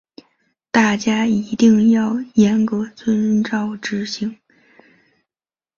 [0.71, 4.35] 大家一定要严格遵照执行